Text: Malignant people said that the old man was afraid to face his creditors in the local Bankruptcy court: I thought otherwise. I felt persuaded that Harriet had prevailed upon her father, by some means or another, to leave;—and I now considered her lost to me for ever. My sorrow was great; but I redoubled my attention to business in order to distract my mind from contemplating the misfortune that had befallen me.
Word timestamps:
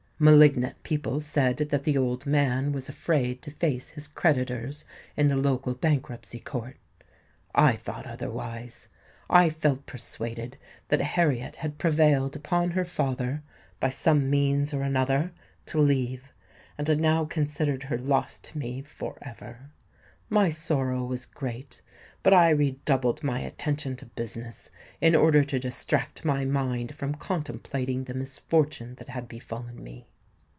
Malignant 0.23 0.83
people 0.83 1.19
said 1.19 1.57
that 1.57 1.83
the 1.83 1.97
old 1.97 2.27
man 2.27 2.71
was 2.71 2.87
afraid 2.87 3.41
to 3.41 3.49
face 3.49 3.89
his 3.89 4.07
creditors 4.07 4.85
in 5.17 5.29
the 5.29 5.35
local 5.35 5.73
Bankruptcy 5.73 6.39
court: 6.39 6.77
I 7.55 7.75
thought 7.75 8.05
otherwise. 8.05 8.87
I 9.31 9.49
felt 9.49 9.87
persuaded 9.87 10.59
that 10.89 11.01
Harriet 11.01 11.55
had 11.55 11.79
prevailed 11.79 12.35
upon 12.35 12.69
her 12.69 12.85
father, 12.85 13.41
by 13.79 13.89
some 13.89 14.29
means 14.29 14.75
or 14.75 14.83
another, 14.83 15.31
to 15.65 15.79
leave;—and 15.79 16.87
I 16.87 16.93
now 16.93 17.25
considered 17.25 17.81
her 17.85 17.97
lost 17.97 18.43
to 18.43 18.59
me 18.59 18.83
for 18.83 19.17
ever. 19.23 19.71
My 20.29 20.49
sorrow 20.49 21.03
was 21.03 21.25
great; 21.25 21.81
but 22.23 22.31
I 22.31 22.51
redoubled 22.51 23.23
my 23.23 23.39
attention 23.39 23.95
to 23.97 24.05
business 24.05 24.69
in 25.01 25.15
order 25.15 25.43
to 25.45 25.57
distract 25.59 26.23
my 26.23 26.45
mind 26.45 26.93
from 26.93 27.15
contemplating 27.15 28.03
the 28.03 28.13
misfortune 28.13 28.93
that 28.99 29.09
had 29.09 29.27
befallen 29.27 29.83
me. 29.83 30.07